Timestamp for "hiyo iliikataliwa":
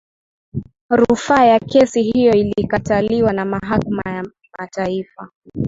2.03-3.33